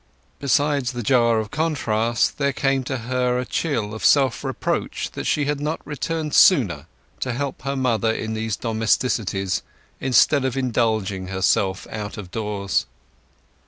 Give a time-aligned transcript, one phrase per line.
[0.39, 5.45] Besides the jar of contrast there came to her a chill self reproach that she
[5.45, 6.87] had not returned sooner,
[7.19, 9.61] to help her mother in these domesticities,
[9.99, 12.87] instead of indulging herself out of doors.